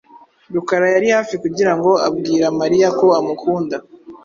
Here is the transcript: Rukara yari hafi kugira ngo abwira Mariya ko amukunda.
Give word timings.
Rukara 0.53 0.85
yari 0.95 1.07
hafi 1.15 1.33
kugira 1.43 1.71
ngo 1.77 1.91
abwira 2.07 2.45
Mariya 2.59 2.87
ko 2.99 3.05
amukunda. 3.19 3.75